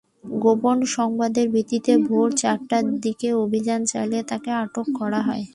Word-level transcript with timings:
গোপন 0.43 0.77
সংবাদের 0.95 1.47
ভিত্তিতে 1.49 1.93
ভোর 2.07 2.27
চারটার 2.41 2.85
দিকে 2.99 3.29
অভিযান 3.43 3.81
চালিয়ে 3.85 4.23
তাঁকে 4.23 4.51
আটক 4.63 4.87
করা 4.99 5.19
হয়। 5.27 5.45